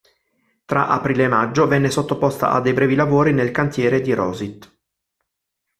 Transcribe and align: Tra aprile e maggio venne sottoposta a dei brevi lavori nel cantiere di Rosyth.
Tra 0.65 0.87
aprile 0.87 1.25
e 1.25 1.27
maggio 1.27 1.67
venne 1.67 1.91
sottoposta 1.91 2.49
a 2.49 2.59
dei 2.59 2.73
brevi 2.73 2.95
lavori 2.95 3.33
nel 3.33 3.51
cantiere 3.51 4.01
di 4.01 4.11
Rosyth. 4.15 4.79